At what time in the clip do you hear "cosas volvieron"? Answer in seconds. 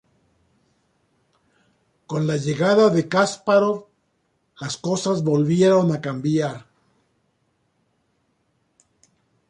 4.75-5.91